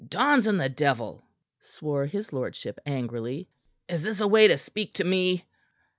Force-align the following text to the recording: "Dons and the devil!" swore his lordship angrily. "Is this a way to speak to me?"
"Dons 0.09 0.47
and 0.47 0.59
the 0.59 0.67
devil!" 0.67 1.25
swore 1.61 2.07
his 2.07 2.33
lordship 2.33 2.79
angrily. 2.87 3.47
"Is 3.87 4.01
this 4.01 4.19
a 4.19 4.27
way 4.27 4.47
to 4.47 4.57
speak 4.57 4.95
to 4.95 5.03
me?" 5.03 5.45